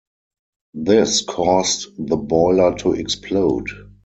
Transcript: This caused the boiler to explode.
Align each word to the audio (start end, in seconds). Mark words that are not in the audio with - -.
This 0.73 1.21
caused 1.21 1.89
the 2.07 2.17
boiler 2.17 2.73
to 2.79 2.93
explode. 2.93 3.67